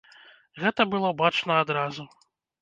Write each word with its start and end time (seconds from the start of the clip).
Гэта 0.63 0.81
было 0.93 1.11
бачна 1.19 1.59
адразу. 1.67 2.09